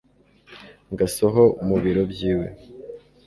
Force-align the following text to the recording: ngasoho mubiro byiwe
ngasoho 0.93 1.43
mubiro 1.67 2.01
byiwe 2.11 2.47